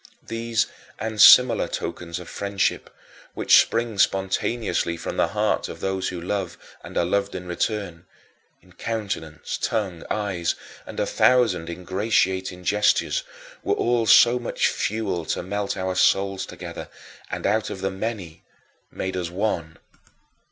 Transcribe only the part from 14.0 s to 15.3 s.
so much fuel